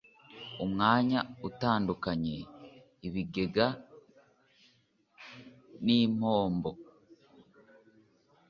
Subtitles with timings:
[0.65, 1.19] Umwanya
[1.49, 2.35] utandukanya
[3.07, 3.67] ibigega
[5.85, 6.71] n impombo